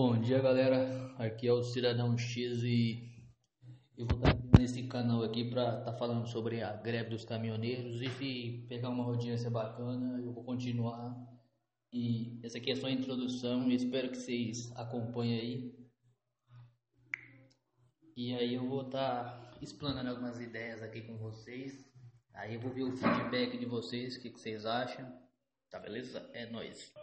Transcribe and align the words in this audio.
Bom 0.00 0.16
dia 0.16 0.40
galera, 0.40 1.12
aqui 1.18 1.48
é 1.48 1.52
o 1.52 1.60
Cidadão 1.60 2.16
X 2.16 2.62
e 2.62 3.20
eu 3.96 4.06
vou 4.06 4.16
estar 4.18 4.56
nesse 4.56 4.84
canal 4.84 5.24
aqui 5.24 5.50
para 5.50 5.80
estar 5.80 5.90
tá 5.90 5.92
falando 5.92 6.24
sobre 6.28 6.62
a 6.62 6.72
greve 6.72 7.10
dos 7.10 7.24
caminhoneiros. 7.24 8.00
E 8.00 8.08
se 8.08 8.66
pegar 8.68 8.90
uma 8.90 9.02
audiência 9.02 9.50
bacana 9.50 10.22
eu 10.22 10.32
vou 10.32 10.44
continuar. 10.44 11.16
E 11.92 12.38
essa 12.44 12.58
aqui 12.58 12.70
é 12.70 12.76
só 12.76 12.86
a 12.86 12.92
introdução 12.92 13.68
espero 13.72 14.10
que 14.10 14.18
vocês 14.18 14.70
acompanhem 14.76 15.40
aí. 15.40 15.88
E 18.16 18.34
aí 18.34 18.54
eu 18.54 18.68
vou 18.68 18.82
estar 18.82 19.58
explanando 19.60 20.10
algumas 20.10 20.40
ideias 20.40 20.80
aqui 20.80 21.02
com 21.02 21.18
vocês. 21.18 21.84
Aí 22.34 22.54
eu 22.54 22.60
vou 22.60 22.72
ver 22.72 22.84
o 22.84 22.96
feedback 22.96 23.58
de 23.58 23.66
vocês, 23.66 24.14
o 24.14 24.20
que, 24.20 24.30
que 24.30 24.38
vocês 24.38 24.64
acham. 24.64 25.12
Tá 25.68 25.80
beleza? 25.80 26.30
É 26.34 26.46
nóis! 26.46 26.96